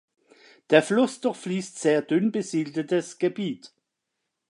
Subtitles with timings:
[0.71, 3.71] Der Fluss durchfließt sehr dünn besiedeltes Gebiet.